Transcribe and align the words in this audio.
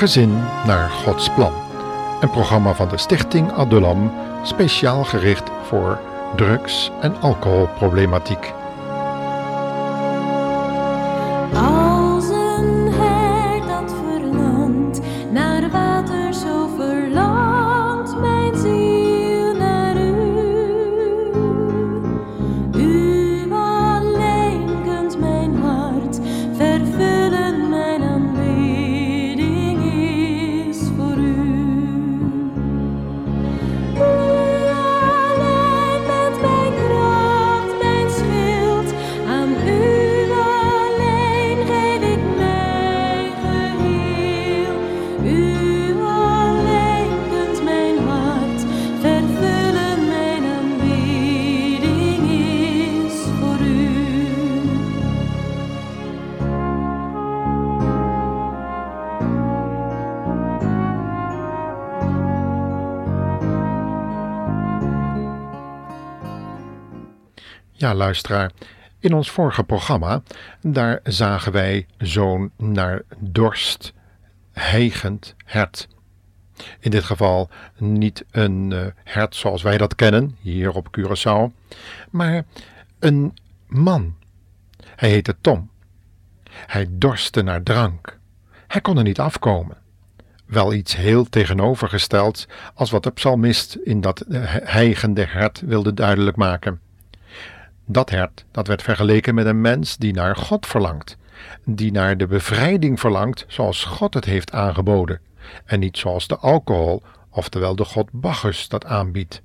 Gezin 0.00 0.42
naar 0.66 0.90
Gods 0.90 1.30
plan. 1.34 1.52
Een 2.20 2.30
programma 2.30 2.74
van 2.74 2.88
de 2.88 2.98
Stichting 2.98 3.52
Adulam, 3.52 4.12
speciaal 4.42 5.04
gericht 5.04 5.50
voor 5.66 6.00
drugs- 6.36 6.90
en 7.00 7.20
alcoholproblematiek. 7.20 8.52
Ja, 67.80 67.94
luisteraar. 67.94 68.50
In 68.98 69.14
ons 69.14 69.30
vorige 69.30 69.64
programma, 69.64 70.22
daar 70.60 71.00
zagen 71.02 71.52
wij 71.52 71.86
zo'n 71.98 72.52
naar 72.56 73.02
dorst 73.18 73.92
hijgend 74.52 75.34
hert. 75.44 75.88
In 76.80 76.90
dit 76.90 77.04
geval 77.04 77.50
niet 77.78 78.24
een 78.30 78.72
eh, 78.72 78.86
hert 79.04 79.34
zoals 79.34 79.62
wij 79.62 79.78
dat 79.78 79.94
kennen, 79.94 80.36
hier 80.40 80.72
op 80.72 80.98
Curaçao, 80.98 81.68
maar 82.10 82.44
een 82.98 83.34
man. 83.66 84.14
Hij 84.96 85.08
heette 85.08 85.36
Tom. 85.40 85.70
Hij 86.50 86.86
dorstte 86.90 87.42
naar 87.42 87.62
drank. 87.62 88.18
Hij 88.66 88.80
kon 88.80 88.96
er 88.96 89.02
niet 89.02 89.20
afkomen. 89.20 89.76
Wel 90.46 90.72
iets 90.72 90.96
heel 90.96 91.24
tegenovergestelds 91.24 92.48
als 92.74 92.90
wat 92.90 93.02
de 93.02 93.10
psalmist 93.10 93.74
in 93.74 94.00
dat 94.00 94.20
eh, 94.20 94.40
hijgende 94.64 95.24
hert 95.24 95.60
wilde 95.60 95.94
duidelijk 95.94 96.36
maken. 96.36 96.80
Dat 97.92 98.10
hert 98.10 98.44
dat 98.50 98.66
werd 98.66 98.82
vergeleken 98.82 99.34
met 99.34 99.46
een 99.46 99.60
mens 99.60 99.96
die 99.96 100.12
naar 100.12 100.36
God 100.36 100.66
verlangt, 100.66 101.16
die 101.64 101.92
naar 101.92 102.16
de 102.16 102.26
bevrijding 102.26 103.00
verlangt 103.00 103.44
zoals 103.48 103.84
God 103.84 104.14
het 104.14 104.24
heeft 104.24 104.52
aangeboden, 104.52 105.20
en 105.64 105.80
niet 105.80 105.98
zoals 105.98 106.26
de 106.26 106.36
alcohol, 106.36 107.02
oftewel 107.30 107.76
de 107.76 107.84
god 107.84 108.08
Bacchus, 108.12 108.68
dat 108.68 108.84
aanbiedt. 108.84 109.42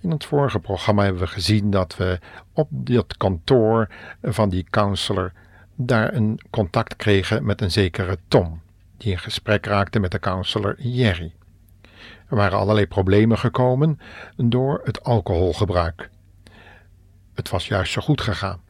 In 0.00 0.10
het 0.10 0.24
vorige 0.24 0.58
programma 0.58 1.02
hebben 1.02 1.22
we 1.22 1.26
gezien 1.26 1.70
dat 1.70 1.96
we 1.96 2.18
op 2.52 2.68
dat 2.70 3.16
kantoor 3.16 3.88
van 4.22 4.48
die 4.48 4.66
counselor 4.70 5.32
daar 5.74 6.14
een 6.14 6.40
contact 6.50 6.96
kregen 6.96 7.44
met 7.44 7.60
een 7.60 7.70
zekere 7.70 8.18
Tom, 8.28 8.60
die 8.96 9.12
in 9.12 9.18
gesprek 9.18 9.66
raakte 9.66 9.98
met 9.98 10.10
de 10.10 10.18
counselor 10.18 10.80
Jerry. 10.80 11.32
Er 12.28 12.36
waren 12.36 12.58
allerlei 12.58 12.86
problemen 12.86 13.38
gekomen 13.38 14.00
door 14.36 14.80
het 14.84 15.04
alcoholgebruik. 15.04 16.10
Het 17.38 17.48
was 17.48 17.66
juist 17.66 17.92
zo 17.92 18.00
goed 18.00 18.20
gegaan. 18.20 18.60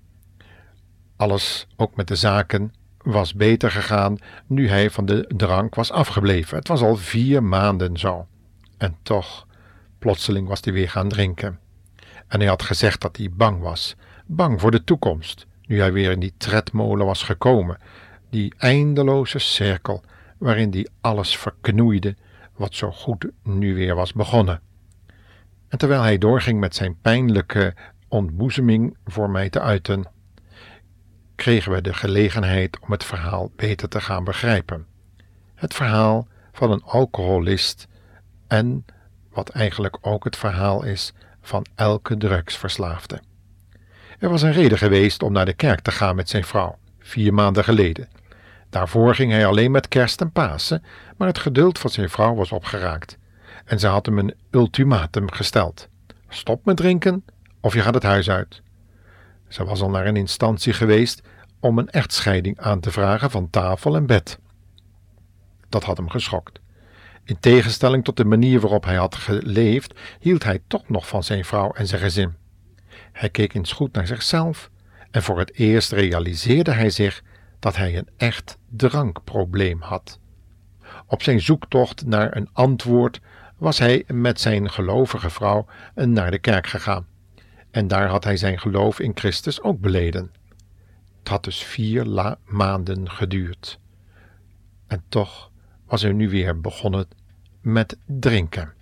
Alles, 1.17 1.67
ook 1.77 1.97
met 1.97 2.09
de 2.09 2.17
zaken, 2.17 2.75
was 2.99 3.35
beter 3.35 3.71
gegaan 3.71 4.19
nu 4.47 4.69
hij 4.69 4.91
van 4.91 5.07
de 5.07 5.33
drank 5.37 5.75
was 5.75 5.91
afgebleven. 5.91 6.59
Het 6.59 6.69
was 6.69 6.83
al 6.83 6.97
vier 6.97 7.43
maanden 7.43 7.97
zo. 7.97 8.27
En 8.77 8.97
toch, 9.03 9.47
plotseling 9.99 10.49
was 10.49 10.61
hij 10.61 10.73
weer 10.73 10.89
gaan 10.89 11.09
drinken. 11.09 11.59
En 12.27 12.39
hij 12.39 12.49
had 12.49 12.63
gezegd 12.63 13.01
dat 13.01 13.17
hij 13.17 13.31
bang 13.31 13.61
was, 13.61 13.97
bang 14.27 14.61
voor 14.61 14.71
de 14.71 14.85
toekomst, 14.85 15.47
nu 15.67 15.81
hij 15.81 15.93
weer 15.93 16.11
in 16.11 16.21
die 16.21 16.35
tredmolen 16.37 17.07
was 17.07 17.23
gekomen, 17.23 17.79
die 18.31 18.55
eindeloze 18.59 19.39
cirkel 19.39 20.03
waarin 20.39 20.71
hij 20.71 20.89
alles 21.01 21.37
verknoeide 21.37 22.17
wat 22.57 22.75
zo 22.75 22.91
goed 22.91 23.27
nu 23.43 23.75
weer 23.75 23.95
was 23.95 24.13
begonnen. 24.13 24.61
En 25.69 25.79
terwijl 25.79 26.03
hij 26.03 26.19
doorging 26.19 26.61
met 26.61 26.75
zijn 26.75 27.01
pijnlijke 27.01 27.75
ontboezeming 28.09 28.97
voor 29.05 29.31
mij 29.31 29.51
te 29.51 29.61
uiten, 29.61 30.07
kregen 31.35 31.73
we 31.73 31.81
de 31.81 31.95
gelegenheid 31.95 32.79
om 32.79 32.91
het 32.91 33.05
verhaal 33.05 33.51
beter 33.57 33.89
te 33.89 34.01
gaan 34.01 34.25
begrijpen. 34.25 34.87
Het 35.55 35.75
verhaal 35.75 36.27
van 36.53 36.71
een 36.71 36.83
alcoholist 36.83 37.87
en 38.47 38.85
wat 39.31 39.49
eigenlijk 39.49 39.99
ook 40.01 40.25
het 40.25 40.37
verhaal 40.37 40.85
is 40.85 41.13
van 41.41 41.67
elke 41.75 42.17
drugsverslaafde. 42.17 43.21
Er 44.19 44.29
was 44.29 44.43
een 44.43 44.53
reden 44.53 44.79
geweest 44.79 45.23
om 45.23 45.33
naar 45.33 45.45
de 45.45 45.53
kerk 45.53 45.81
te 45.81 45.91
gaan 45.91 46.17
met 46.17 46.29
zijn 46.29 46.45
vrouw, 46.45 46.79
vier 46.99 47.35
maanden 47.35 47.65
geleden. 47.65 48.09
Daarvoor 48.71 49.15
ging 49.15 49.33
hij 49.33 49.47
alleen 49.47 49.71
met 49.71 49.89
kerst 49.89 50.21
en 50.21 50.33
Pasen, 50.33 50.83
maar 51.17 51.29
het 51.29 51.39
geduld 51.39 51.79
van 51.79 51.91
zijn 51.91 52.11
vrouw 52.11 52.35
was 52.35 52.53
opgeraakt. 52.53 53.19
En 53.65 53.79
ze 53.81 53.87
had 53.87 54.07
hem 54.07 54.19
een 54.19 54.35
ultimatum 54.51 55.31
gesteld: 55.31 55.89
stop 56.29 56.65
met 56.65 56.77
drinken 56.77 57.25
of 57.69 57.75
je 57.75 57.81
gaat 57.81 57.95
het 57.95 58.03
huis 58.03 58.31
uit. 58.31 58.63
Ze 59.49 59.65
was 59.65 59.81
al 59.81 59.91
naar 59.91 60.07
een 60.07 60.17
instantie 60.17 60.73
geweest 60.73 61.23
om 61.61 61.79
een 61.79 61.91
echtscheiding 61.91 62.59
aan 62.61 62.81
te 62.81 62.91
vragen 62.91 63.31
van 63.31 63.51
tafel 63.51 63.97
en 63.97 64.07
bed. 64.07 64.39
Dat 65.69 65.85
had 65.85 65.97
hem 65.97 66.11
geschokt. 66.11 66.61
In 67.25 67.41
tegenstelling 67.41 68.05
tot 68.05 68.17
de 68.17 68.25
manier 68.25 68.61
waarop 68.61 68.85
hij 68.85 68.97
had 68.97 69.15
geleefd, 69.15 69.95
hield 70.21 70.45
hij 70.45 70.63
toch 70.67 70.89
nog 70.89 71.09
van 71.09 71.23
zijn 71.23 71.45
vrouw 71.45 71.73
en 71.73 71.87
zijn 71.87 72.01
gezin. 72.01 72.35
Hij 73.13 73.31
keek 73.31 73.55
eens 73.55 73.73
goed 73.73 73.93
naar 73.93 74.07
zichzelf 74.07 74.71
en 75.11 75.23
voor 75.23 75.39
het 75.39 75.55
eerst 75.55 75.93
realiseerde 75.93 76.73
hij 76.73 76.91
zich 76.91 77.23
dat 77.59 77.77
hij 77.77 77.97
een 77.97 78.09
echt 78.17 78.59
drankprobleem 78.69 79.81
had. 79.81 80.19
Op 81.07 81.23
zijn 81.23 81.41
zoektocht 81.41 82.07
naar 82.07 82.37
een 82.37 82.49
antwoord 82.53 83.21
was 83.57 83.79
hij 83.79 84.05
met 84.07 84.41
zijn 84.41 84.71
gelovige 84.71 85.31
vrouw 85.31 85.67
naar 85.95 86.31
de 86.31 86.39
kerk 86.39 86.67
gegaan. 86.67 87.07
En 87.71 87.89
daar 87.89 88.09
had 88.09 88.25
hij 88.25 88.37
zijn 88.37 88.59
geloof 88.59 89.01
in 89.01 89.13
Christus 89.15 89.63
ook 89.63 89.81
beleden. 89.81 90.33
Het 91.19 91.29
had 91.29 91.45
dus 91.45 91.63
vier 91.63 92.37
maanden 92.45 93.11
geduurd. 93.11 93.79
En 94.87 95.03
toch 95.09 95.51
was 95.87 96.03
hij 96.03 96.13
nu 96.13 96.29
weer 96.29 96.61
begonnen 96.61 97.07
met 97.61 97.97
drinken. 98.07 98.73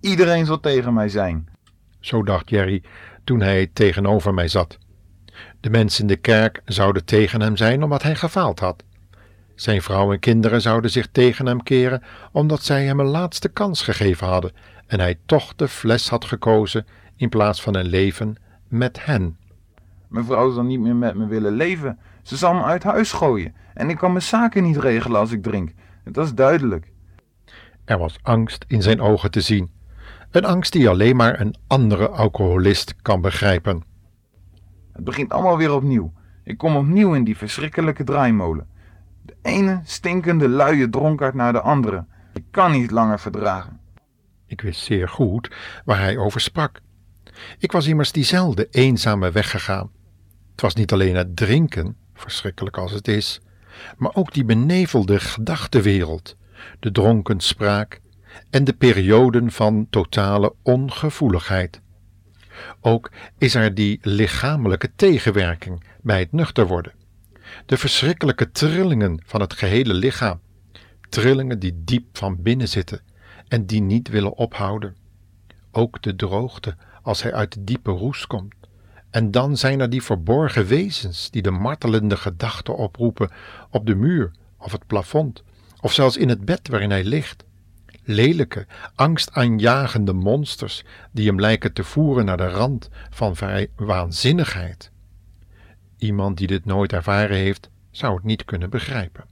Iedereen 0.00 0.46
zal 0.46 0.60
tegen 0.60 0.94
mij 0.94 1.08
zijn. 1.08 1.48
Zo 2.00 2.22
dacht 2.22 2.50
Jerry 2.50 2.82
toen 3.24 3.40
hij 3.40 3.70
tegenover 3.72 4.34
mij 4.34 4.48
zat. 4.48 4.78
De 5.60 5.70
mensen 5.70 6.00
in 6.00 6.06
de 6.06 6.16
kerk 6.16 6.62
zouden 6.64 7.04
tegen 7.04 7.40
hem 7.40 7.56
zijn 7.56 7.82
omdat 7.82 8.02
hij 8.02 8.14
gefaald 8.14 8.58
had. 8.60 8.84
Zijn 9.54 9.82
vrouw 9.82 10.12
en 10.12 10.18
kinderen 10.18 10.60
zouden 10.60 10.90
zich 10.90 11.08
tegen 11.12 11.46
hem 11.46 11.62
keren 11.62 12.02
omdat 12.32 12.62
zij 12.62 12.84
hem 12.84 13.00
een 13.00 13.06
laatste 13.06 13.48
kans 13.48 13.82
gegeven 13.82 14.26
hadden 14.26 14.52
en 14.86 15.00
hij 15.00 15.18
toch 15.26 15.54
de 15.54 15.68
fles 15.68 16.08
had 16.08 16.24
gekozen 16.24 16.86
in 17.18 17.28
plaats 17.28 17.62
van 17.62 17.74
een 17.74 17.86
leven 17.86 18.36
met 18.68 19.04
hen. 19.04 19.36
Mijn 20.08 20.24
vrouw 20.24 20.52
zal 20.52 20.62
niet 20.62 20.80
meer 20.80 20.96
met 20.96 21.14
me 21.14 21.26
willen 21.26 21.52
leven. 21.52 21.98
Ze 22.22 22.36
zal 22.36 22.54
me 22.54 22.62
uit 22.62 22.82
huis 22.82 23.12
gooien. 23.12 23.54
En 23.74 23.90
ik 23.90 23.96
kan 23.96 24.10
mijn 24.10 24.22
zaken 24.22 24.62
niet 24.62 24.76
regelen 24.76 25.20
als 25.20 25.32
ik 25.32 25.42
drink. 25.42 25.72
Dat 26.04 26.24
is 26.24 26.34
duidelijk. 26.34 26.92
Er 27.84 27.98
was 27.98 28.18
angst 28.22 28.64
in 28.68 28.82
zijn 28.82 29.00
ogen 29.00 29.30
te 29.30 29.40
zien. 29.40 29.70
Een 30.30 30.44
angst 30.44 30.72
die 30.72 30.88
alleen 30.88 31.16
maar 31.16 31.40
een 31.40 31.54
andere 31.66 32.08
alcoholist 32.08 32.94
kan 33.02 33.20
begrijpen. 33.20 33.82
Het 34.92 35.04
begint 35.04 35.32
allemaal 35.32 35.56
weer 35.56 35.72
opnieuw. 35.72 36.12
Ik 36.44 36.58
kom 36.58 36.76
opnieuw 36.76 37.14
in 37.14 37.24
die 37.24 37.36
verschrikkelijke 37.36 38.04
draaimolen. 38.04 38.66
De 39.22 39.36
ene 39.42 39.80
stinkende 39.84 40.48
luie 40.48 40.88
dronkaard 40.88 41.34
naar 41.34 41.52
de 41.52 41.60
andere. 41.60 42.04
Ik 42.32 42.44
kan 42.50 42.72
niet 42.72 42.90
langer 42.90 43.18
verdragen. 43.18 43.80
Ik 44.46 44.60
wist 44.60 44.80
zeer 44.80 45.08
goed 45.08 45.56
waar 45.84 46.00
hij 46.00 46.16
over 46.16 46.40
sprak. 46.40 46.80
Ik 47.58 47.72
was 47.72 47.86
immers 47.86 48.12
diezelfde 48.12 48.68
eenzame 48.70 49.30
weg 49.30 49.50
gegaan. 49.50 49.90
Het 50.50 50.60
was 50.60 50.74
niet 50.74 50.92
alleen 50.92 51.16
het 51.16 51.36
drinken, 51.36 51.96
verschrikkelijk 52.14 52.76
als 52.76 52.92
het 52.92 53.08
is, 53.08 53.40
maar 53.96 54.14
ook 54.14 54.32
die 54.32 54.44
benevelde 54.44 55.20
gedachtenwereld, 55.20 56.36
de 56.80 56.92
dronken 56.92 57.40
spraak 57.40 58.00
en 58.50 58.64
de 58.64 58.72
perioden 58.72 59.50
van 59.50 59.86
totale 59.90 60.54
ongevoeligheid. 60.62 61.80
Ook 62.80 63.10
is 63.38 63.54
er 63.54 63.74
die 63.74 63.98
lichamelijke 64.02 64.90
tegenwerking 64.96 65.84
bij 66.02 66.18
het 66.18 66.32
nuchter 66.32 66.66
worden, 66.66 66.92
de 67.66 67.76
verschrikkelijke 67.76 68.50
trillingen 68.50 69.22
van 69.26 69.40
het 69.40 69.52
gehele 69.52 69.94
lichaam, 69.94 70.40
Trillingen 71.08 71.58
die 71.58 71.84
diep 71.84 72.16
van 72.16 72.42
binnen 72.42 72.68
zitten 72.68 73.00
en 73.48 73.66
die 73.66 73.80
niet 73.80 74.08
willen 74.08 74.36
ophouden. 74.36 74.96
Ook 75.70 76.02
de 76.02 76.16
droogte 76.16 76.76
als 77.08 77.22
hij 77.22 77.32
uit 77.32 77.52
de 77.52 77.64
diepe 77.64 77.90
roes 77.90 78.26
komt. 78.26 78.54
En 79.10 79.30
dan 79.30 79.56
zijn 79.56 79.80
er 79.80 79.90
die 79.90 80.02
verborgen 80.02 80.66
wezens 80.66 81.30
die 81.30 81.42
de 81.42 81.50
martelende 81.50 82.16
gedachten 82.16 82.76
oproepen 82.76 83.30
op 83.70 83.86
de 83.86 83.94
muur 83.94 84.30
of 84.58 84.72
het 84.72 84.86
plafond, 84.86 85.42
of 85.80 85.92
zelfs 85.92 86.16
in 86.16 86.28
het 86.28 86.44
bed 86.44 86.68
waarin 86.68 86.90
hij 86.90 87.04
ligt. 87.04 87.44
Lelijke, 88.02 88.66
angstaanjagende 88.94 90.12
monsters 90.12 90.84
die 91.12 91.26
hem 91.26 91.40
lijken 91.40 91.72
te 91.72 91.84
voeren 91.84 92.24
naar 92.24 92.36
de 92.36 92.48
rand 92.48 92.88
van 93.10 93.36
waanzinnigheid. 93.76 94.90
Iemand 95.98 96.36
die 96.36 96.46
dit 96.46 96.64
nooit 96.64 96.92
ervaren 96.92 97.36
heeft, 97.36 97.70
zou 97.90 98.14
het 98.14 98.24
niet 98.24 98.44
kunnen 98.44 98.70
begrijpen. 98.70 99.24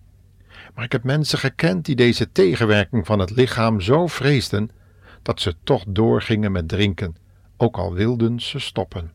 Maar 0.74 0.84
ik 0.84 0.92
heb 0.92 1.04
mensen 1.04 1.38
gekend 1.38 1.84
die 1.84 1.96
deze 1.96 2.32
tegenwerking 2.32 3.06
van 3.06 3.18
het 3.18 3.30
lichaam 3.30 3.80
zo 3.80 4.06
vreesden 4.06 4.70
dat 5.22 5.40
ze 5.40 5.54
toch 5.64 5.84
doorgingen 5.88 6.52
met 6.52 6.68
drinken, 6.68 7.16
ook 7.56 7.76
al 7.76 7.92
wilden 7.92 8.40
ze 8.40 8.58
stoppen. 8.58 9.12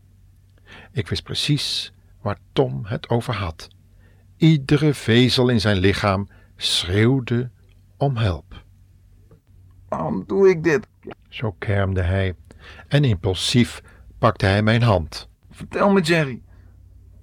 Ik 0.92 1.08
wist 1.08 1.24
precies 1.24 1.94
waar 2.22 2.38
Tom 2.54 2.86
het 2.86 3.10
over 3.10 3.34
had. 3.34 3.68
Iedere 4.38 4.94
vezel 4.94 5.50
in 5.50 5.62
zijn 5.62 5.78
lichaam 5.78 6.30
schreeuwde 6.56 7.50
om 7.98 8.18
hulp. 8.18 8.64
Waarom 9.88 10.24
doe 10.28 10.50
ik 10.50 10.64
dit? 10.64 10.88
Zo 11.30 11.56
kermde 11.60 12.02
hij, 12.02 12.36
en 12.88 13.04
impulsief 13.04 13.82
pakte 14.18 14.46
hij 14.46 14.64
mijn 14.64 14.82
hand. 14.82 15.30
Vertel 15.50 15.92
me, 15.92 16.02
Jerry. 16.02 16.42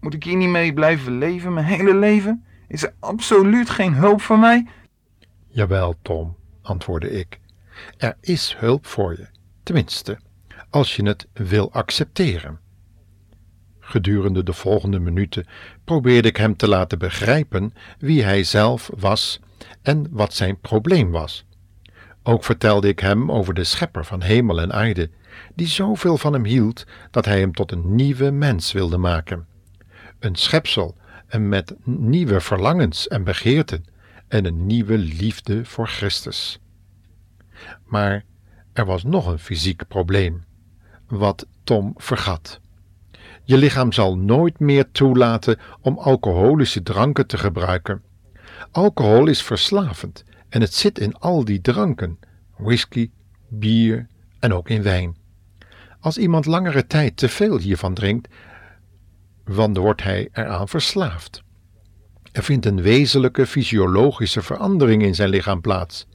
Moet 0.00 0.14
ik 0.14 0.24
hier 0.24 0.36
niet 0.36 0.48
mee 0.48 0.72
blijven 0.72 1.18
leven, 1.18 1.52
mijn 1.52 1.66
hele 1.66 1.94
leven? 1.94 2.44
Is 2.68 2.82
er 2.82 2.94
absoluut 2.98 3.70
geen 3.70 3.94
hulp 3.94 4.20
voor 4.20 4.38
mij? 4.38 4.66
Jawel, 5.46 5.94
Tom, 6.02 6.36
antwoordde 6.62 7.10
ik. 7.10 7.40
Er 7.96 8.16
is 8.20 8.56
hulp 8.58 8.86
voor 8.86 9.12
je, 9.12 9.28
tenminste, 9.62 10.18
als 10.70 10.96
je 10.96 11.06
het 11.06 11.26
wil 11.32 11.72
accepteren. 11.72 12.58
Gedurende 13.80 14.42
de 14.42 14.52
volgende 14.52 14.98
minuten 14.98 15.46
probeerde 15.84 16.28
ik 16.28 16.36
hem 16.36 16.56
te 16.56 16.68
laten 16.68 16.98
begrijpen 16.98 17.72
wie 17.98 18.22
hij 18.22 18.44
zelf 18.44 18.90
was 18.96 19.40
en 19.82 20.06
wat 20.10 20.34
zijn 20.34 20.60
probleem 20.60 21.10
was. 21.10 21.44
Ook 22.22 22.44
vertelde 22.44 22.88
ik 22.88 23.00
hem 23.00 23.30
over 23.30 23.54
de 23.54 23.64
schepper 23.64 24.04
van 24.04 24.22
hemel 24.22 24.60
en 24.60 24.72
aarde, 24.72 25.10
die 25.54 25.66
zoveel 25.66 26.16
van 26.16 26.32
hem 26.32 26.44
hield 26.44 26.84
dat 27.10 27.24
hij 27.24 27.40
hem 27.40 27.52
tot 27.52 27.72
een 27.72 27.94
nieuwe 27.94 28.30
mens 28.30 28.72
wilde 28.72 28.98
maken. 28.98 29.46
Een 30.18 30.34
schepsel 30.34 30.96
en 31.26 31.48
met 31.48 31.74
nieuwe 31.84 32.40
verlangens 32.40 33.08
en 33.08 33.24
begeerten 33.24 33.84
en 34.28 34.44
een 34.44 34.66
nieuwe 34.66 34.98
liefde 34.98 35.64
voor 35.64 35.88
Christus. 35.88 36.60
Maar 37.84 38.24
er 38.72 38.84
was 38.84 39.04
nog 39.04 39.26
een 39.26 39.38
fysiek 39.38 39.88
probleem, 39.88 40.44
wat 41.08 41.46
Tom 41.64 41.92
vergat. 41.96 42.60
Je 43.44 43.56
lichaam 43.56 43.92
zal 43.92 44.16
nooit 44.16 44.58
meer 44.58 44.90
toelaten 44.90 45.58
om 45.80 45.98
alcoholische 45.98 46.82
dranken 46.82 47.26
te 47.26 47.38
gebruiken. 47.38 48.02
Alcohol 48.70 49.26
is 49.26 49.42
verslavend 49.42 50.24
en 50.48 50.60
het 50.60 50.74
zit 50.74 50.98
in 50.98 51.18
al 51.18 51.44
die 51.44 51.60
dranken: 51.60 52.18
whisky, 52.56 53.10
bier 53.48 54.06
en 54.38 54.54
ook 54.54 54.68
in 54.68 54.82
wijn. 54.82 55.16
Als 56.00 56.18
iemand 56.18 56.46
langere 56.46 56.86
tijd 56.86 57.16
te 57.16 57.28
veel 57.28 57.58
hiervan 57.58 57.94
drinkt, 57.94 58.28
dan 59.44 59.74
wordt 59.78 60.02
hij 60.02 60.28
eraan 60.32 60.68
verslaafd. 60.68 61.42
Er 62.32 62.42
vindt 62.42 62.66
een 62.66 62.82
wezenlijke 62.82 63.46
fysiologische 63.46 64.42
verandering 64.42 65.02
in 65.02 65.14
zijn 65.14 65.28
lichaam 65.28 65.60
plaats. 65.60 66.06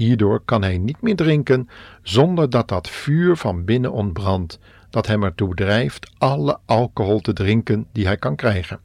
Hierdoor 0.00 0.40
kan 0.44 0.62
hij 0.62 0.78
niet 0.78 1.00
meer 1.00 1.16
drinken 1.16 1.68
zonder 2.02 2.50
dat 2.50 2.68
dat 2.68 2.88
vuur 2.88 3.36
van 3.36 3.64
binnen 3.64 3.92
ontbrandt, 3.92 4.58
dat 4.90 5.06
hem 5.06 5.22
ertoe 5.22 5.54
drijft 5.54 6.10
alle 6.18 6.58
alcohol 6.64 7.20
te 7.20 7.32
drinken 7.32 7.86
die 7.92 8.06
hij 8.06 8.16
kan 8.16 8.36
krijgen. 8.36 8.80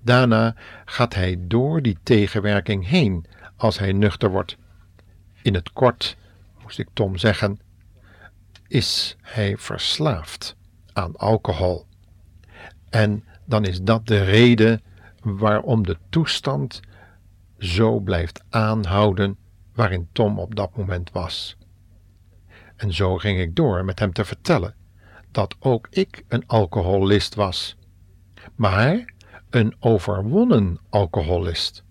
Daarna 0.00 0.54
gaat 0.84 1.14
hij 1.14 1.38
door 1.40 1.82
die 1.82 1.98
tegenwerking 2.02 2.88
heen 2.88 3.24
als 3.56 3.78
hij 3.78 3.92
nuchter 3.92 4.30
wordt. 4.30 4.56
In 5.42 5.54
het 5.54 5.72
kort, 5.72 6.16
moest 6.62 6.78
ik 6.78 6.88
Tom 6.92 7.16
zeggen, 7.16 7.60
is 8.68 9.16
hij 9.22 9.56
verslaafd 9.56 10.56
aan 10.92 11.16
alcohol. 11.16 11.86
En 12.90 13.24
dan 13.44 13.64
is 13.64 13.82
dat 13.82 14.06
de 14.06 14.22
reden 14.22 14.82
waarom 15.22 15.86
de 15.86 15.96
toestand 16.08 16.80
zo 17.58 18.00
blijft 18.00 18.42
aanhouden 18.48 19.38
waarin 19.74 20.08
Tom 20.12 20.38
op 20.38 20.54
dat 20.54 20.76
moment 20.76 21.10
was. 21.10 21.56
En 22.76 22.92
zo 22.92 23.16
ging 23.16 23.40
ik 23.40 23.56
door 23.56 23.84
met 23.84 23.98
hem 23.98 24.12
te 24.12 24.24
vertellen 24.24 24.74
dat 25.30 25.56
ook 25.58 25.86
ik 25.90 26.24
een 26.28 26.46
alcoholist 26.46 27.34
was, 27.34 27.76
maar 28.54 29.14
een 29.50 29.74
overwonnen 29.80 30.80
alcoholist. 30.88 31.84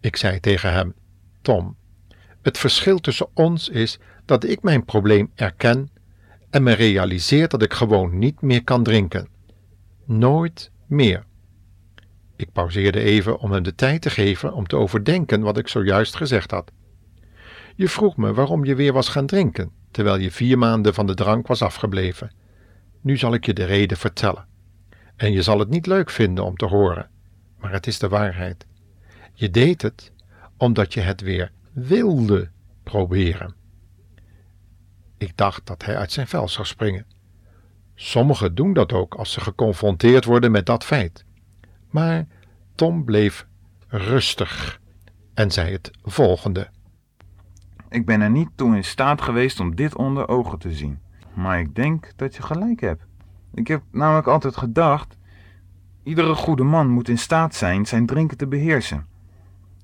Ik 0.00 0.16
zei 0.16 0.40
tegen 0.40 0.72
hem: 0.72 0.94
Tom, 1.42 1.76
het 2.42 2.58
verschil 2.58 2.98
tussen 2.98 3.28
ons 3.34 3.68
is 3.68 3.98
dat 4.24 4.44
ik 4.44 4.62
mijn 4.62 4.84
probleem 4.84 5.30
erken 5.34 5.90
en 6.50 6.62
me 6.62 6.72
realiseer 6.72 7.48
dat 7.48 7.62
ik 7.62 7.72
gewoon 7.72 8.18
niet 8.18 8.40
meer 8.40 8.64
kan 8.64 8.82
drinken. 8.82 9.28
Nooit 10.04 10.70
meer. 10.86 11.24
Ik 12.36 12.52
pauzeerde 12.52 13.00
even 13.00 13.38
om 13.38 13.52
hem 13.52 13.62
de 13.62 13.74
tijd 13.74 14.02
te 14.02 14.10
geven 14.10 14.52
om 14.52 14.66
te 14.66 14.76
overdenken 14.76 15.40
wat 15.40 15.58
ik 15.58 15.68
zojuist 15.68 16.16
gezegd 16.16 16.50
had. 16.50 16.72
Je 17.74 17.88
vroeg 17.88 18.16
me 18.16 18.34
waarom 18.34 18.64
je 18.64 18.74
weer 18.74 18.92
was 18.92 19.08
gaan 19.08 19.26
drinken, 19.26 19.70
terwijl 19.90 20.16
je 20.16 20.30
vier 20.30 20.58
maanden 20.58 20.94
van 20.94 21.06
de 21.06 21.14
drank 21.14 21.46
was 21.46 21.62
afgebleven. 21.62 22.32
Nu 23.00 23.16
zal 23.16 23.34
ik 23.34 23.46
je 23.46 23.52
de 23.52 23.64
reden 23.64 23.96
vertellen. 23.96 24.46
En 25.16 25.32
je 25.32 25.42
zal 25.42 25.58
het 25.58 25.68
niet 25.68 25.86
leuk 25.86 26.10
vinden 26.10 26.44
om 26.44 26.56
te 26.56 26.66
horen, 26.66 27.10
maar 27.58 27.72
het 27.72 27.86
is 27.86 27.98
de 27.98 28.08
waarheid. 28.08 28.66
Je 29.32 29.50
deed 29.50 29.82
het 29.82 30.12
omdat 30.56 30.94
je 30.94 31.00
het 31.00 31.20
weer 31.20 31.52
wilde 31.72 32.50
proberen. 32.82 33.54
Ik 35.18 35.36
dacht 35.36 35.66
dat 35.66 35.84
hij 35.84 35.96
uit 35.96 36.12
zijn 36.12 36.26
vel 36.26 36.48
zou 36.48 36.66
springen. 36.66 37.06
Sommigen 37.94 38.54
doen 38.54 38.72
dat 38.72 38.92
ook 38.92 39.14
als 39.14 39.32
ze 39.32 39.40
geconfronteerd 39.40 40.24
worden 40.24 40.50
met 40.50 40.66
dat 40.66 40.84
feit. 40.84 41.25
Maar 41.90 42.26
Tom 42.74 43.04
bleef 43.04 43.46
rustig 43.88 44.80
en 45.34 45.50
zei 45.50 45.72
het 45.72 45.90
volgende. 46.02 46.68
Ik 47.88 48.06
ben 48.06 48.20
er 48.20 48.30
niet 48.30 48.50
toe 48.54 48.76
in 48.76 48.84
staat 48.84 49.22
geweest 49.22 49.60
om 49.60 49.74
dit 49.74 49.96
onder 49.96 50.28
ogen 50.28 50.58
te 50.58 50.72
zien. 50.72 50.98
Maar 51.34 51.60
ik 51.60 51.74
denk 51.74 52.12
dat 52.16 52.36
je 52.36 52.42
gelijk 52.42 52.80
hebt. 52.80 53.06
Ik 53.54 53.68
heb 53.68 53.82
namelijk 53.90 54.26
altijd 54.26 54.56
gedacht: 54.56 55.16
iedere 56.02 56.34
goede 56.34 56.64
man 56.64 56.88
moet 56.88 57.08
in 57.08 57.18
staat 57.18 57.54
zijn 57.54 57.86
zijn 57.86 58.06
drinken 58.06 58.36
te 58.36 58.46
beheersen. 58.46 59.06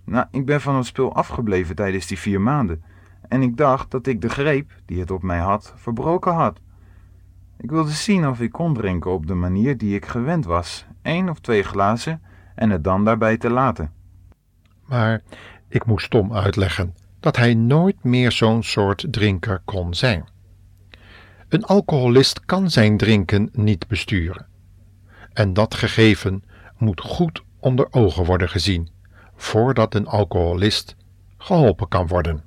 Nou, 0.05 0.27
ik 0.31 0.47
ben 0.47 0.61
van 0.61 0.77
het 0.77 0.87
spul 0.87 1.15
afgebleven 1.15 1.75
tijdens 1.75 2.07
die 2.07 2.19
vier 2.19 2.41
maanden. 2.41 2.83
En 3.29 3.43
ik 3.43 3.57
dacht 3.57 3.91
dat 3.91 4.07
ik 4.07 4.21
de 4.21 4.29
greep 4.29 4.73
die 4.85 5.01
het 5.01 5.11
op 5.11 5.23
mij 5.23 5.39
had, 5.39 5.75
verbroken 5.77 6.33
had. 6.33 6.61
Ik 7.63 7.71
wilde 7.71 7.91
zien 7.91 8.29
of 8.29 8.41
ik 8.41 8.53
kon 8.53 8.75
drinken 8.75 9.11
op 9.11 9.27
de 9.27 9.35
manier 9.35 9.79
die 9.79 9.95
ik 9.95 10.07
gewend 10.07 10.45
was: 10.45 10.85
één 11.03 11.29
of 11.29 11.41
twee 11.41 11.63
glazen 11.63 12.23
en 12.55 12.71
het 12.71 12.85
dan 12.85 13.05
daarbij 13.05 13.37
te 13.37 13.51
laten. 13.51 13.93
Maar 14.87 15.23
ik 15.69 15.87
moest 15.87 16.11
Tom 16.11 16.33
uitleggen 16.33 16.95
dat 17.21 17.37
hij 17.37 17.55
nooit 17.55 18.05
meer 18.05 18.33
zo'n 18.33 18.63
soort 18.63 19.07
drinker 19.11 19.63
kon 19.65 19.95
zijn. 19.95 20.29
Een 21.49 21.65
alcoholist 21.65 22.45
kan 22.45 22.71
zijn 22.71 22.97
drinken 22.97 23.49
niet 23.53 23.87
besturen. 23.89 24.47
En 25.33 25.53
dat 25.53 25.75
gegeven 25.75 26.45
moet 26.79 27.01
goed 27.01 27.43
onder 27.59 27.87
ogen 27.91 28.25
worden 28.25 28.49
gezien, 28.49 28.89
voordat 29.37 29.95
een 29.95 30.07
alcoholist 30.07 30.97
geholpen 31.39 31.89
kan 31.89 32.07
worden. 32.07 32.43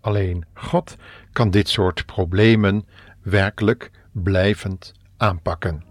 Alleen 0.00 0.44
God 0.54 0.96
kan 1.32 1.50
dit 1.50 1.68
soort 1.68 2.06
problemen 2.06 2.86
werkelijk 3.22 3.90
blijvend 4.14 4.92
aanpakken. 5.16 5.84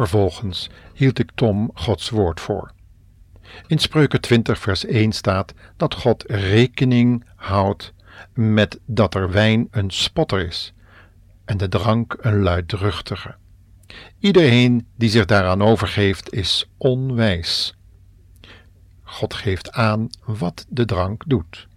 Vervolgens 0.00 0.70
hield 0.94 1.18
ik 1.18 1.30
Tom 1.34 1.70
Gods 1.74 2.10
woord 2.10 2.40
voor. 2.40 2.72
In 3.66 3.78
Spreuken 3.78 4.20
20, 4.20 4.58
vers 4.58 4.84
1 4.84 5.12
staat 5.12 5.54
dat 5.76 5.94
God 5.94 6.24
rekening 6.26 7.24
houdt 7.36 7.92
met 8.34 8.80
dat 8.86 9.14
er 9.14 9.30
wijn 9.30 9.68
een 9.70 9.90
spotter 9.90 10.46
is 10.46 10.72
en 11.44 11.56
de 11.56 11.68
drank 11.68 12.16
een 12.20 12.42
luidruchtige. 12.42 13.34
Iedereen 14.18 14.86
die 14.96 15.10
zich 15.10 15.24
daaraan 15.24 15.62
overgeeft 15.62 16.32
is 16.32 16.70
onwijs. 16.76 17.74
God 19.02 19.34
geeft 19.34 19.72
aan 19.72 20.08
wat 20.24 20.66
de 20.68 20.84
drank 20.84 21.22
doet. 21.26 21.68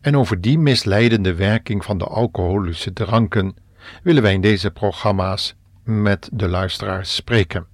En 0.00 0.16
over 0.16 0.40
die 0.40 0.58
misleidende 0.58 1.34
werking 1.34 1.84
van 1.84 1.98
de 1.98 2.06
alcoholische 2.06 2.92
dranken 2.92 3.56
willen 4.02 4.22
wij 4.22 4.34
in 4.34 4.40
deze 4.40 4.70
programma's 4.70 5.54
met 5.90 6.28
de 6.32 6.48
luisteraars 6.48 7.14
spreken. 7.14 7.66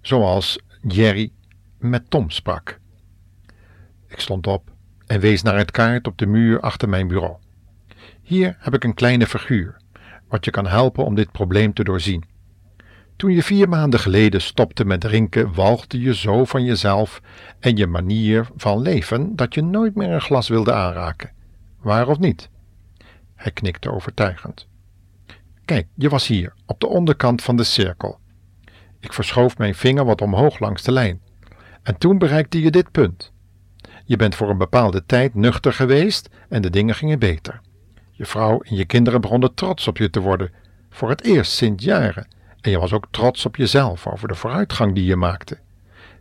Zoals 0.00 0.58
Jerry 0.82 1.32
met 1.78 2.10
Tom 2.10 2.30
sprak. 2.30 2.78
Ik 4.06 4.20
stond 4.20 4.46
op 4.46 4.70
en 5.06 5.20
wees 5.20 5.42
naar 5.42 5.56
het 5.56 5.70
kaart 5.70 6.06
op 6.06 6.18
de 6.18 6.26
muur 6.26 6.60
achter 6.60 6.88
mijn 6.88 7.08
bureau. 7.08 7.36
Hier 8.22 8.56
heb 8.58 8.74
ik 8.74 8.84
een 8.84 8.94
kleine 8.94 9.26
figuur, 9.26 9.76
wat 10.28 10.44
je 10.44 10.50
kan 10.50 10.66
helpen 10.66 11.04
om 11.04 11.14
dit 11.14 11.32
probleem 11.32 11.72
te 11.72 11.84
doorzien. 11.84 12.24
Toen 13.16 13.32
je 13.32 13.42
vier 13.42 13.68
maanden 13.68 14.00
geleden 14.00 14.40
stopte 14.40 14.84
met 14.84 15.00
drinken, 15.00 15.54
walgde 15.54 16.00
je 16.00 16.14
zo 16.14 16.44
van 16.44 16.64
jezelf 16.64 17.20
en 17.58 17.76
je 17.76 17.86
manier 17.86 18.48
van 18.56 18.80
leven 18.80 19.36
dat 19.36 19.54
je 19.54 19.62
nooit 19.62 19.94
meer 19.94 20.10
een 20.10 20.20
glas 20.20 20.48
wilde 20.48 20.72
aanraken. 20.72 21.30
Waar 21.80 22.08
of 22.08 22.18
niet? 22.18 22.50
Hij 23.34 23.52
knikte 23.52 23.92
overtuigend. 23.92 24.68
Kijk, 25.70 25.86
je 25.94 26.08
was 26.08 26.26
hier, 26.26 26.52
op 26.66 26.80
de 26.80 26.86
onderkant 26.86 27.42
van 27.42 27.56
de 27.56 27.64
cirkel. 27.64 28.18
Ik 29.00 29.12
verschoof 29.12 29.58
mijn 29.58 29.74
vinger 29.74 30.04
wat 30.04 30.20
omhoog 30.20 30.58
langs 30.58 30.82
de 30.82 30.92
lijn. 30.92 31.20
En 31.82 31.98
toen 31.98 32.18
bereikte 32.18 32.60
je 32.60 32.70
dit 32.70 32.90
punt. 32.90 33.32
Je 34.04 34.16
bent 34.16 34.34
voor 34.34 34.50
een 34.50 34.58
bepaalde 34.58 35.06
tijd 35.06 35.34
nuchter 35.34 35.72
geweest 35.72 36.28
en 36.48 36.62
de 36.62 36.70
dingen 36.70 36.94
gingen 36.94 37.18
beter. 37.18 37.60
Je 38.10 38.26
vrouw 38.26 38.60
en 38.60 38.76
je 38.76 38.84
kinderen 38.84 39.20
begonnen 39.20 39.54
trots 39.54 39.88
op 39.88 39.96
je 39.96 40.10
te 40.10 40.20
worden, 40.20 40.52
voor 40.90 41.08
het 41.08 41.24
eerst 41.24 41.52
sinds 41.52 41.84
jaren. 41.84 42.28
En 42.60 42.70
je 42.70 42.78
was 42.78 42.92
ook 42.92 43.06
trots 43.10 43.46
op 43.46 43.56
jezelf 43.56 44.06
over 44.06 44.28
de 44.28 44.34
vooruitgang 44.34 44.94
die 44.94 45.04
je 45.04 45.16
maakte. 45.16 45.58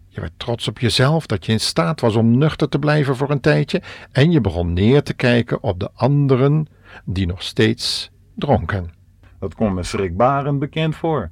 Je 0.08 0.20
werd 0.20 0.34
trots 0.38 0.68
op 0.68 0.80
jezelf 0.80 1.26
dat 1.26 1.46
je 1.46 1.52
in 1.52 1.60
staat 1.60 2.02
was 2.02 2.16
om 2.16 2.38
nuchter 2.38 2.70
te 2.70 2.80
blijven 2.80 3.16
voor 3.16 3.30
een 3.30 3.42
tijdje 3.42 3.82
en 4.12 4.32
je 4.32 4.42
begon 4.42 4.74
neer 4.74 5.04
te 5.04 5.14
kijken 5.14 5.64
op 5.64 5.80
de 5.80 5.90
anderen 5.94 6.68
die 7.06 7.28
nog 7.28 7.44
steeds 7.44 8.10
dronken. 8.36 8.98
Dat 9.40 9.56
komt 9.56 9.76
me 9.76 9.84
schrikbarend 9.84 10.60
bekend 10.60 10.96
voor. 10.96 11.30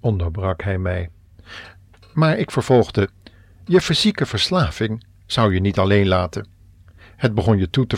Onderbrak 0.00 0.62
hij 0.62 0.78
mij. 0.78 1.10
Maar 2.14 2.38
ik 2.38 2.50
vervolgde: 2.50 3.08
Je 3.64 3.80
fysieke 3.80 4.26
verslaving 4.26 5.04
zou 5.26 5.54
je 5.54 5.60
niet 5.60 5.78
alleen 5.78 6.08
laten. 6.08 6.48
Het 7.16 7.34
begon 7.34 7.58
je 7.58 7.70
toe 7.70 7.86
te 7.86 7.96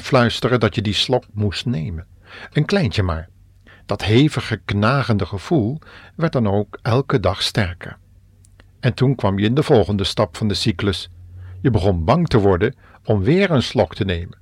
fluisteren 0.00 0.60
dat 0.60 0.74
je 0.74 0.82
die 0.82 0.94
slok 0.94 1.24
moest 1.32 1.66
nemen. 1.66 2.06
Een 2.52 2.64
kleintje 2.64 3.02
maar. 3.02 3.28
Dat 3.86 4.04
hevige, 4.04 4.60
knagende 4.64 5.26
gevoel 5.26 5.78
werd 6.14 6.32
dan 6.32 6.46
ook 6.46 6.78
elke 6.82 7.20
dag 7.20 7.42
sterker. 7.42 7.98
En 8.80 8.94
toen 8.94 9.14
kwam 9.14 9.38
je 9.38 9.46
in 9.46 9.54
de 9.54 9.62
volgende 9.62 10.04
stap 10.04 10.36
van 10.36 10.48
de 10.48 10.54
cyclus. 10.54 11.10
Je 11.60 11.70
begon 11.70 12.04
bang 12.04 12.28
te 12.28 12.38
worden 12.38 12.74
om 13.04 13.22
weer 13.22 13.50
een 13.50 13.62
slok 13.62 13.94
te 13.94 14.04
nemen. 14.04 14.38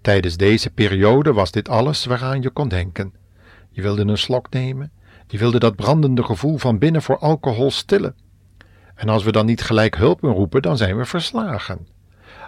Tijdens 0.00 0.36
deze 0.36 0.70
periode 0.70 1.32
was 1.32 1.50
dit 1.50 1.68
alles 1.68 2.04
waaraan 2.04 2.42
je 2.42 2.50
kon 2.50 2.68
denken. 2.68 3.12
Je 3.78 3.84
wilde 3.84 4.06
een 4.06 4.18
slok 4.18 4.50
nemen, 4.50 4.90
je 5.26 5.38
wilde 5.38 5.58
dat 5.58 5.76
brandende 5.76 6.22
gevoel 6.22 6.58
van 6.58 6.78
binnen 6.78 7.02
voor 7.02 7.18
alcohol 7.18 7.70
stillen. 7.70 8.14
En 8.94 9.08
als 9.08 9.24
we 9.24 9.32
dan 9.32 9.46
niet 9.46 9.62
gelijk 9.62 9.96
hulp 9.96 10.20
roepen, 10.20 10.62
dan 10.62 10.76
zijn 10.76 10.96
we 10.96 11.04
verslagen. 11.04 11.86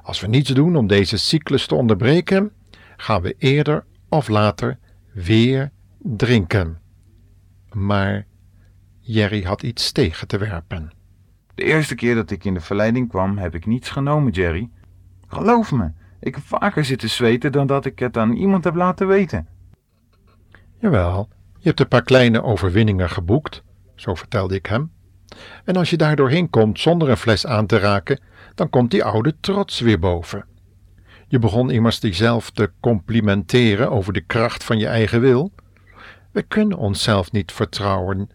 Als 0.02 0.20
we 0.20 0.26
niets 0.26 0.50
doen 0.50 0.76
om 0.76 0.87
deze 0.87 1.16
cyclus 1.16 1.66
te 1.66 1.75
onderbreken, 1.75 2.52
gaan 2.96 3.22
we 3.22 3.34
eerder 3.38 3.84
of 4.08 4.28
later 4.28 4.78
weer 5.12 5.70
drinken. 5.99 6.78
Maar 7.72 8.26
Jerry 9.00 9.42
had 9.42 9.62
iets 9.62 9.92
tegen 9.92 10.28
te 10.28 10.38
werpen. 10.38 10.90
De 11.54 11.64
eerste 11.64 11.94
keer 11.94 12.14
dat 12.14 12.30
ik 12.30 12.44
in 12.44 12.54
de 12.54 12.60
verleiding 12.60 13.08
kwam, 13.08 13.38
heb 13.38 13.54
ik 13.54 13.66
niets 13.66 13.90
genomen, 13.90 14.32
Jerry. 14.32 14.70
Geloof 15.26 15.72
me, 15.72 15.90
ik 16.20 16.34
heb 16.34 16.44
vaker 16.44 16.84
zitten 16.84 17.10
zweten 17.10 17.52
dan 17.52 17.66
dat 17.66 17.84
ik 17.84 17.99
het 17.99 18.16
aan 18.16 18.32
iemand 18.32 18.64
heb 18.64 18.75
laten 18.75 19.06
weten. 19.06 19.46
Jawel, 20.80 21.28
je 21.58 21.68
hebt 21.68 21.80
een 21.80 21.88
paar 21.88 22.02
kleine 22.02 22.42
overwinningen 22.42 23.10
geboekt, 23.10 23.62
zo 23.94 24.14
vertelde 24.14 24.54
ik 24.54 24.66
hem. 24.66 24.92
En 25.64 25.76
als 25.76 25.90
je 25.90 25.96
daar 25.96 26.16
doorheen 26.16 26.50
komt 26.50 26.80
zonder 26.80 27.08
een 27.08 27.16
fles 27.16 27.46
aan 27.46 27.66
te 27.66 27.78
raken, 27.78 28.20
dan 28.54 28.70
komt 28.70 28.90
die 28.90 29.04
oude 29.04 29.34
trots 29.40 29.80
weer 29.80 29.99
boven. 29.99 30.44
Je 31.28 31.38
begon 31.38 31.70
immers 31.70 31.99
jezelf 31.99 32.50
te 32.50 32.70
complimenteren 32.80 33.90
over 33.90 34.12
de 34.12 34.20
kracht 34.20 34.64
van 34.64 34.78
je 34.78 34.87
eigen 34.87 35.20
wil. 35.20 35.52
We 36.32 36.42
kunnen 36.42 36.78
onszelf 36.78 37.32
niet 37.32 37.52
vertrouwen, 37.52 38.30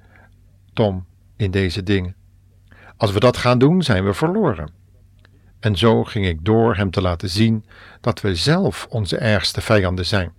Tom, 0.73 1.05
in 1.37 1.51
deze 1.51 1.83
dingen. 1.83 2.15
Als 2.97 3.11
we 3.11 3.19
dat 3.19 3.37
gaan 3.37 3.59
doen, 3.59 3.83
zijn 3.83 4.05
we 4.05 4.13
verloren. 4.13 4.73
En 5.59 5.77
zo 5.77 6.03
ging 6.03 6.25
ik 6.25 6.45
door 6.45 6.75
hem 6.75 6.91
te 6.91 7.01
laten 7.01 7.29
zien 7.29 7.65
dat 8.01 8.21
we 8.21 8.35
zelf 8.35 8.87
onze 8.89 9.17
ergste 9.17 9.61
vijanden 9.61 10.05
zijn. 10.05 10.33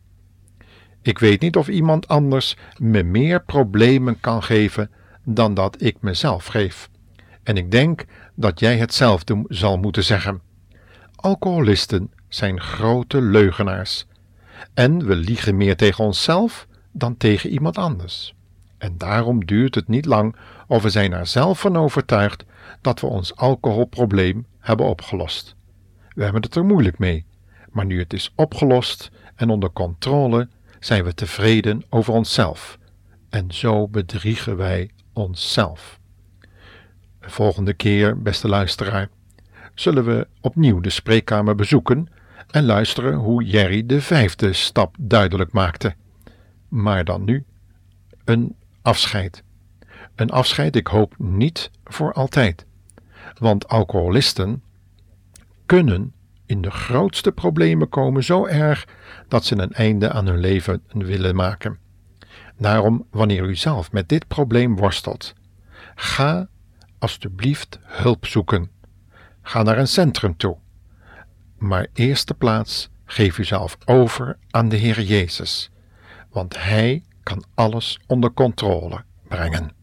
Ik 1.06 1.18
weet 1.18 1.40
niet 1.40 1.56
of 1.56 1.68
iemand 1.68 2.08
anders 2.08 2.56
me 2.76 3.02
meer 3.02 3.42
problemen 3.42 4.20
kan 4.20 4.42
geven 4.42 4.90
dan 5.24 5.54
dat 5.54 5.82
ik 5.82 5.96
mezelf 6.00 6.46
geef. 6.46 6.88
En 7.42 7.56
ik 7.56 7.70
denk 7.70 8.04
dat 8.34 8.60
jij 8.60 8.76
hetzelfde 8.76 9.44
zal 9.48 9.78
moeten 9.78 10.04
zeggen. 10.04 10.40
Alcoholisten 11.16 12.10
zijn 12.28 12.60
grote 12.60 13.20
leugenaars. 13.20 14.06
En 14.74 15.06
we 15.06 15.16
liegen 15.16 15.56
meer 15.56 15.76
tegen 15.76 16.04
onszelf 16.04 16.66
dan 16.92 17.16
tegen 17.16 17.50
iemand 17.50 17.78
anders. 17.78 18.34
En 18.78 18.98
daarom 18.98 19.44
duurt 19.44 19.74
het 19.74 19.88
niet 19.88 20.04
lang 20.04 20.36
of 20.66 20.82
we 20.82 20.90
zijn 20.90 21.12
er 21.12 21.26
zelf 21.26 21.60
van 21.60 21.76
overtuigd 21.76 22.44
dat 22.80 23.00
we 23.00 23.06
ons 23.06 23.36
alcoholprobleem 23.36 24.46
hebben 24.58 24.86
opgelost. 24.86 25.54
We 26.14 26.22
hebben 26.22 26.42
het 26.42 26.54
er 26.54 26.64
moeilijk 26.64 26.98
mee, 26.98 27.24
maar 27.70 27.86
nu 27.86 27.98
het 27.98 28.12
is 28.12 28.32
opgelost 28.34 29.10
en 29.34 29.50
onder 29.50 29.70
controle, 29.72 30.48
zijn 30.86 31.04
we 31.04 31.14
tevreden 31.14 31.82
over 31.88 32.12
onszelf. 32.14 32.78
En 33.28 33.52
zo 33.52 33.88
bedriegen 33.88 34.56
wij 34.56 34.90
onszelf. 35.12 36.00
De 37.20 37.30
volgende 37.30 37.74
keer, 37.74 38.22
beste 38.22 38.48
luisteraar, 38.48 39.08
zullen 39.74 40.04
we 40.04 40.26
opnieuw 40.40 40.80
de 40.80 40.90
spreekkamer 40.90 41.54
bezoeken 41.54 42.08
en 42.50 42.64
luisteren 42.64 43.14
hoe 43.14 43.44
Jerry 43.44 43.86
de 43.86 44.00
vijfde 44.00 44.52
stap 44.52 44.96
duidelijk 44.98 45.52
maakte. 45.52 45.94
Maar 46.68 47.04
dan 47.04 47.24
nu 47.24 47.44
een 48.24 48.56
afscheid. 48.82 49.42
Een 50.14 50.30
afscheid, 50.30 50.76
ik 50.76 50.86
hoop 50.86 51.14
niet 51.18 51.70
voor 51.84 52.12
altijd. 52.12 52.66
Want 53.38 53.68
alcoholisten 53.68 54.62
kunnen 55.66 56.12
in 56.46 56.62
de 56.62 56.70
grootste 56.70 57.32
problemen 57.32 57.88
komen 57.88 58.24
zo 58.24 58.46
erg 58.46 58.86
dat 59.28 59.44
ze 59.44 59.58
een 59.58 59.72
einde 59.72 60.10
aan 60.10 60.26
hun 60.26 60.38
leven 60.38 60.82
willen 60.88 61.34
maken. 61.34 61.78
Daarom, 62.58 63.06
wanneer 63.10 63.44
u 63.44 63.56
zelf 63.56 63.92
met 63.92 64.08
dit 64.08 64.26
probleem 64.26 64.76
worstelt, 64.76 65.34
ga 65.94 66.48
alstublieft 66.98 67.78
hulp 67.82 68.26
zoeken. 68.26 68.70
Ga 69.42 69.62
naar 69.62 69.78
een 69.78 69.88
centrum 69.88 70.36
toe. 70.36 70.56
Maar 71.58 71.86
eerste 71.92 72.34
plaats 72.34 72.90
geef 73.04 73.38
uzelf 73.38 73.78
over 73.84 74.38
aan 74.50 74.68
de 74.68 74.76
Heer 74.76 75.00
Jezus, 75.00 75.70
want 76.30 76.62
Hij 76.62 77.02
kan 77.22 77.44
alles 77.54 78.00
onder 78.06 78.32
controle 78.32 79.04
brengen. 79.28 79.75